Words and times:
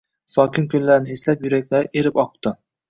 Sokin 0.35 0.65
kunlarini 0.75 1.13
eslab 1.19 1.47
yuraklari 1.49 1.95
erib 2.05 2.23
oqdi 2.27 2.59